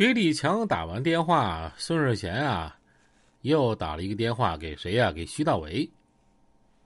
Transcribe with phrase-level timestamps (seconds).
[0.00, 2.74] 给李强打完电话，孙世贤啊，
[3.42, 5.12] 又打了一个电话给谁呀？
[5.12, 5.86] 给徐大伟。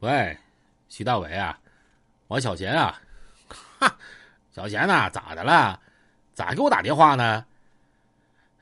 [0.00, 0.36] 喂，
[0.88, 1.56] 徐大伟啊，
[2.26, 3.00] 我小贤啊，
[3.78, 3.96] 哈，
[4.50, 5.80] 小贤呐，咋的了？
[6.32, 7.46] 咋给我打电话呢？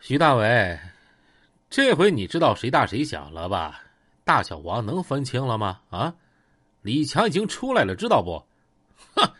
[0.01, 0.78] 徐大伟，
[1.71, 3.80] 这回你知道谁大谁小了吧？
[4.22, 5.80] 大小王能分清了吗？
[5.88, 6.14] 啊，
[6.82, 8.44] 李强已经出来了，知道不？
[9.14, 9.32] 哼，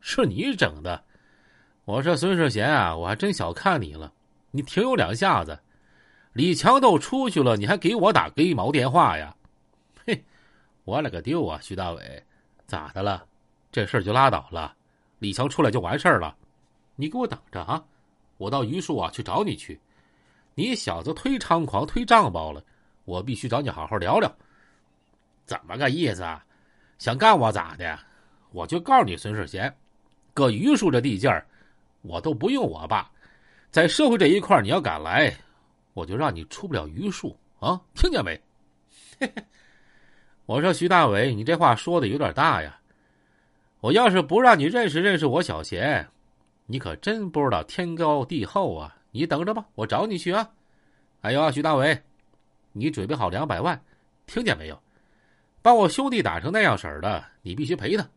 [0.00, 1.04] 是你整的。
[1.84, 4.12] 我说孙世贤啊，我还真小看你了。
[4.56, 5.58] 你挺有两下子，
[6.32, 9.36] 李强都出去了，你还给我打鸡毛电话呀？
[10.06, 10.24] 嘿，
[10.84, 11.60] 我勒个丢啊！
[11.62, 12.24] 徐大伟，
[12.66, 13.26] 咋的了？
[13.70, 14.74] 这事儿就拉倒了，
[15.18, 16.34] 李强出来就完事儿了。
[16.94, 17.84] 你给我等着啊！
[18.38, 19.78] 我到榆树啊去找你去。
[20.54, 22.64] 你小子忒猖狂、忒仗包了，
[23.04, 24.34] 我必须找你好好聊聊。
[25.44, 26.22] 怎么个意思？
[26.22, 26.42] 啊？
[26.98, 27.98] 想干我咋的？
[28.52, 29.76] 我就告诉你，孙世贤，
[30.32, 31.46] 搁榆树这地界儿，
[32.00, 33.10] 我都不用我爸。
[33.76, 35.30] 在社会这一块，你要敢来，
[35.92, 37.78] 我就让你出不了榆树啊！
[37.94, 38.40] 听见没？
[40.46, 42.80] 我说徐大伟，你这话说的有点大呀。
[43.80, 46.08] 我要是不让你认识认识我小贤，
[46.64, 48.96] 你可真不知道天高地厚啊！
[49.10, 50.48] 你等着吧，我找你去啊！
[51.20, 52.02] 还有啊，徐大伟，
[52.72, 53.78] 你准备好两百万，
[54.24, 54.82] 听见没有？
[55.60, 58.08] 把我兄弟打成那样式的，你必须赔他。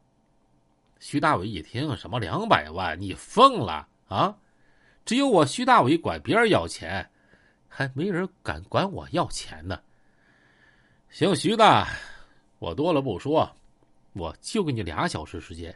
[1.01, 2.97] 徐大伟一听，什么两百万？
[2.97, 4.33] 你疯了啊！
[5.09, 7.09] 只有我徐大伟管别人要钱，
[7.67, 9.81] 还没人敢管我要钱呢。
[11.09, 11.83] 姓徐的，
[12.59, 13.51] 我多了不说，
[14.13, 15.75] 我就给你俩小时时间，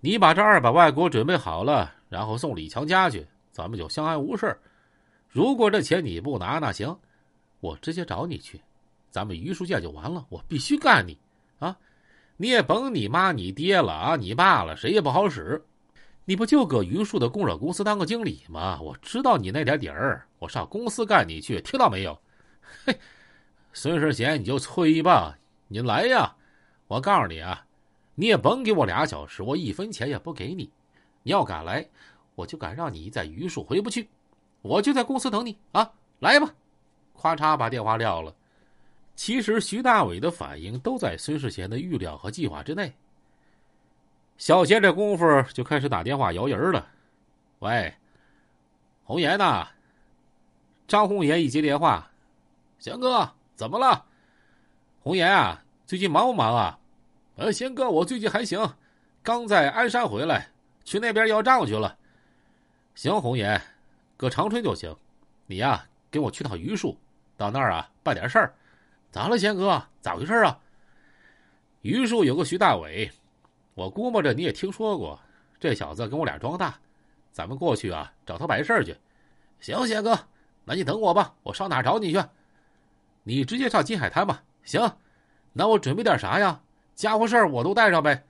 [0.00, 4.58] 你把这二百万给我准备好了，然后送李强家去，咱们就相安无事。
[5.28, 6.98] 如果这钱你不拿，那行，
[7.60, 8.60] 我直接找你去，
[9.08, 10.26] 咱们榆树见就完了。
[10.30, 11.16] 我必须干你
[11.60, 11.78] 啊！
[12.36, 15.64] 你也甭你妈你爹了啊，你爸了，谁也不好使。
[16.26, 18.80] 你不就搁榆树的供热公司当个经理吗？
[18.80, 22.18] 我知道你那点底儿，我上公司干你去，听到没有？
[22.86, 22.98] 嘿，
[23.72, 26.34] 孙世贤，你就催吧，你来呀！
[26.86, 27.66] 我告诉你啊，
[28.14, 30.70] 你也甭给我俩小时，我一分钱也不给你。
[31.22, 31.86] 你要敢来，
[32.34, 34.08] 我就敢让你在榆树回不去，
[34.62, 35.90] 我就在公司等你啊！
[36.20, 36.54] 来吧，
[37.20, 38.34] 咔嚓把电话撂了。
[39.14, 42.92] 其实徐大伟的反应都在孙世贤的预料和计划之内。
[44.36, 46.86] 小贤这功夫就开始打电话摇人了。
[47.60, 47.94] 喂，
[49.04, 49.68] 红岩呐？
[50.86, 52.10] 张红岩一接电话，
[52.78, 54.04] 贤哥怎么了？
[55.00, 56.78] 红岩啊，最近忙不忙啊？
[57.36, 58.74] 呃，贤哥，我最近还行，
[59.22, 60.48] 刚在鞍山回来，
[60.84, 61.96] 去那边要账去了。
[62.94, 63.60] 行，红岩，
[64.16, 64.94] 搁长春就行。
[65.46, 66.98] 你呀，跟我去趟榆树，
[67.36, 68.54] 到那儿啊办点事儿。
[69.10, 69.82] 咋了，贤哥？
[70.00, 70.58] 咋回事啊？
[71.82, 73.10] 榆树有个徐大伟。
[73.74, 75.18] 我估摸着你也听说过，
[75.58, 76.78] 这小子跟我俩装大，
[77.32, 78.96] 咱们过去啊找他办事去。
[79.60, 80.18] 行，贤哥，
[80.64, 82.22] 那你等我吧，我上哪找你去？
[83.24, 84.42] 你直接上金海滩吧。
[84.62, 84.80] 行，
[85.52, 86.60] 那我准备点啥呀？
[86.94, 88.24] 家伙事儿我都带上呗。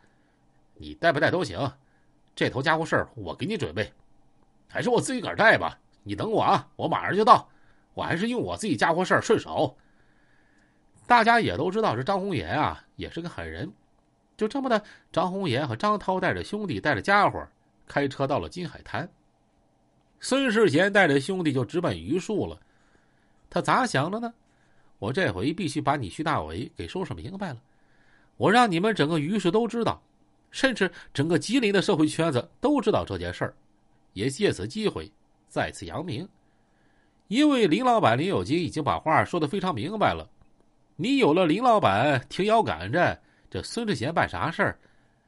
[0.76, 1.70] 你带不带都行，
[2.34, 3.92] 这头家伙事儿我给你准备，
[4.68, 5.78] 还是我自己个儿带吧。
[6.02, 7.48] 你等我啊，我马上就到。
[7.92, 9.76] 我还是用我自己家伙事儿顺手。
[11.06, 13.70] 大家也都知道这张红岩啊，也是个狠人。
[14.36, 17.46] 就这么的，张红岩和张涛带着兄弟，带着家伙，
[17.86, 19.08] 开车到了金海滩。
[20.20, 22.58] 孙世贤带着兄弟就直奔榆树了。
[23.48, 24.32] 他咋想的呢？
[24.98, 27.60] 我这回必须把你徐大伟给收拾明白了。
[28.36, 30.02] 我让你们整个榆树都知道，
[30.50, 33.54] 甚至整个吉林的社会圈子都知道这件事儿，
[34.14, 35.12] 也借此机会
[35.48, 36.26] 再次扬名。
[37.28, 40.28] 因为林老板林有金已经把话说的非常明白了，
[40.96, 43.20] 你有了林老板挺腰杆着。
[43.54, 44.78] 这孙志贤办啥事儿，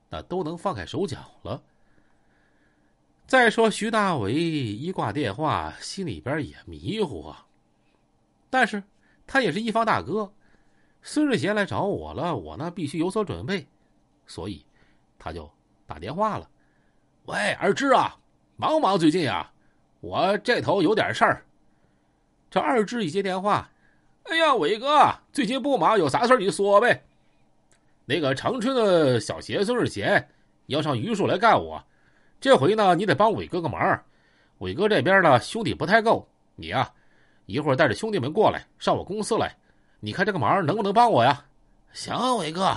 [0.09, 1.63] 那都能放开手脚了。
[3.25, 7.47] 再说徐大伟一挂电话，心里边也迷糊啊。
[8.51, 8.83] 但是
[9.29, 10.29] 他也是一方大哥，
[11.03, 13.65] 孙志贤来找我了，我呢必须有所准备，
[14.27, 14.67] 所以
[15.21, 15.49] 他就
[15.87, 16.51] 打电话了。
[17.27, 18.19] 喂，二志啊，
[18.57, 18.99] 忙不忙？
[18.99, 19.53] 最近啊，
[20.01, 21.47] 我这头有点事儿。
[22.51, 23.71] 这二志一接电话，
[24.25, 27.05] 哎呀，伟哥，最近不忙，有啥事儿你说呗。
[28.09, 30.27] 那个长春的小邪孙世贤
[30.67, 31.83] 要上榆树来干我，
[32.41, 34.01] 这回呢，你得帮伟哥个忙。
[34.59, 36.89] 伟哥这边呢，兄弟不太够，你呀，
[37.47, 39.55] 一会儿带着兄弟们过来上我公司来，
[39.99, 41.45] 你看这个忙能不能帮我呀？
[41.93, 42.75] 行，伟哥，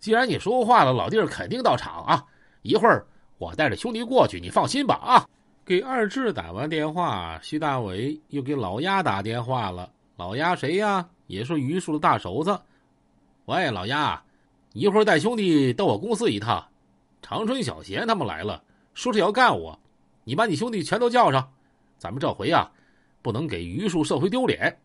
[0.00, 2.24] 既然你说话了，老弟儿肯定到场啊。
[2.62, 3.06] 一会儿
[3.38, 5.28] 我带着兄弟过去，你放心吧啊。
[5.64, 9.88] 给二志打完电话，徐大伟又给老鸭打电话了。
[10.16, 11.08] 老鸭谁呀？
[11.28, 12.60] 也是榆树的大手子。
[13.46, 14.20] 喂，老鸭。
[14.76, 16.62] 一会儿带兄弟到我公司一趟，
[17.22, 18.62] 长春小贤他们来了，
[18.92, 19.80] 说是要干我，
[20.22, 21.50] 你把你兄弟全都叫上，
[21.96, 22.70] 咱们这回呀，
[23.22, 24.78] 不能给榆树社会丢脸。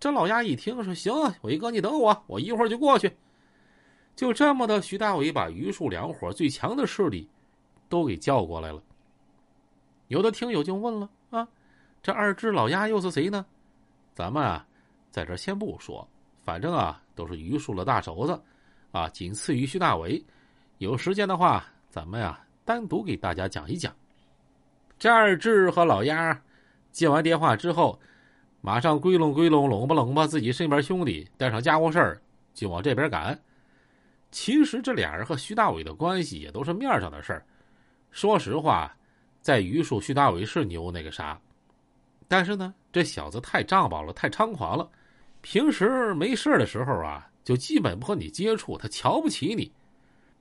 [0.00, 1.12] 这老鸭一听说行，
[1.42, 3.14] 伟哥你等我，我一会儿就过去。
[4.14, 7.28] 就这么的，徐大伟把榆树两伙最强的势力
[7.90, 8.82] 都给叫过来了。
[10.08, 11.46] 有的听友就问了啊，
[12.02, 13.44] 这二只老鸭又是谁呢？
[14.14, 14.66] 咱们啊，
[15.10, 16.08] 在这先不说，
[16.42, 18.40] 反正啊，都是榆树的大肘子，
[18.96, 20.24] 啊，仅次于徐大伟。
[20.78, 23.94] 有时间的话，咱们呀单独给大家讲一讲。
[24.98, 26.40] 这二志和老鸭
[26.92, 28.00] 接完电话之后，
[28.62, 32.22] 马上归拢归拢，拢吧拢吧，自己身边兄弟带上家伙事儿
[32.54, 33.38] 就往这边赶。
[34.30, 37.44] 其实这俩人和徐大伟的关系也都是面上的事儿。
[38.10, 38.96] 说实话，
[39.42, 41.38] 在榆树，徐大伟是牛那个啥，
[42.28, 44.88] 但是呢，这小子太仗宝了，太猖狂了。
[45.42, 49.70] 平时没事的时候啊，就基本不和你接触，他瞧不起你。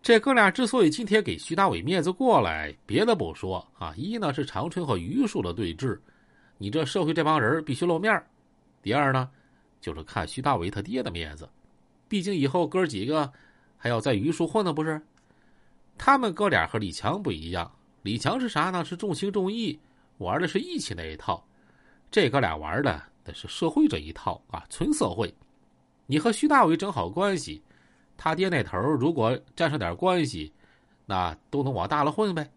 [0.01, 5.99] 这哥俩之所以今天给徐大伟面子过来，别的不说啊，一呢是长春和榆树的对峙，
[6.57, 8.11] 你这社会这帮人必须露面；
[8.81, 9.29] 第二呢，
[9.79, 11.47] 就是看徐大伟他爹的面子，
[12.07, 13.31] 毕竟以后哥几个。
[13.77, 14.99] 还要在榆树混呢，不是？
[15.95, 17.71] 他们哥俩和李强不一样，
[18.01, 18.83] 李强是啥呢？
[18.83, 19.77] 是重情重义，
[20.17, 21.45] 玩的是义气那一套。
[22.09, 25.31] 这哥俩玩的那是社会这一套啊，纯社会。
[26.07, 27.61] 你和徐大伟整好关系，
[28.15, 30.53] 他爹那头如果沾上点关系，
[31.05, 32.49] 那都能往大了混呗。